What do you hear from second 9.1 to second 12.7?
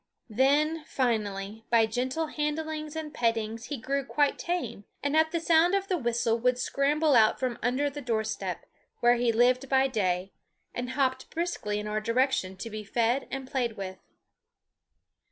he lived by day, and hop briskly in our direction to